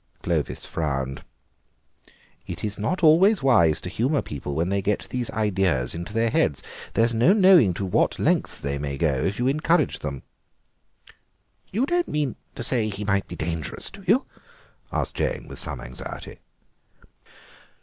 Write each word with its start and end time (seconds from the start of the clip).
Clovis 0.23 0.65
frowned. 0.65 1.23
"It 2.47 2.63
is 2.63 2.79
not 2.79 3.03
always 3.03 3.43
wise 3.43 3.79
to 3.81 3.89
humour 3.89 4.23
people 4.23 4.55
when 4.55 4.69
they 4.69 4.81
get 4.81 5.05
these 5.11 5.29
ideas 5.29 5.93
into 5.93 6.11
their 6.11 6.31
heads. 6.31 6.63
There's 6.95 7.13
no 7.13 7.33
knowing 7.33 7.75
to 7.75 7.85
what 7.85 8.17
lengths 8.17 8.59
they 8.59 8.79
may 8.79 8.97
go 8.97 9.13
if 9.23 9.37
you 9.37 9.45
encourage 9.45 9.99
them." 9.99 10.23
"You 11.71 11.85
don't 11.85 12.07
mean 12.07 12.35
to 12.55 12.63
say 12.63 12.89
he 12.89 13.05
might 13.05 13.27
be 13.27 13.35
dangerous, 13.35 13.91
do 13.91 14.03
you?" 14.07 14.25
asked 14.91 15.13
Jane 15.13 15.47
with 15.47 15.59
some 15.59 15.79
anxiety. 15.79 16.39